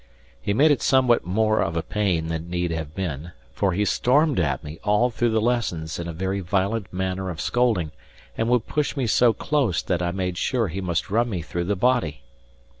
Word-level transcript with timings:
He 0.41 0.51
made 0.51 0.71
it 0.71 0.81
somewhat 0.81 1.27
more 1.27 1.59
of 1.61 1.77
a 1.77 1.83
pain 1.83 2.25
than 2.29 2.49
need 2.49 2.71
have 2.71 2.95
been, 2.95 3.33
for 3.53 3.73
he 3.73 3.85
stormed 3.85 4.39
at 4.39 4.63
me 4.63 4.79
all 4.83 5.11
through 5.11 5.29
the 5.29 5.39
lessons 5.39 5.99
in 5.99 6.07
a 6.07 6.11
very 6.11 6.39
violent 6.39 6.91
manner 6.91 7.29
of 7.29 7.39
scolding, 7.39 7.91
and 8.35 8.49
would 8.49 8.65
push 8.65 8.97
me 8.97 9.05
so 9.05 9.31
close 9.31 9.83
that 9.83 10.01
I 10.01 10.09
made 10.09 10.39
sure 10.39 10.69
he 10.69 10.81
must 10.81 11.11
run 11.11 11.29
me 11.29 11.43
through 11.43 11.65
the 11.65 11.75
body. 11.75 12.23